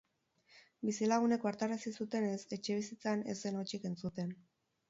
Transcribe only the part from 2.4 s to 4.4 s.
etxebizitzan ez zen hotsik entzuten.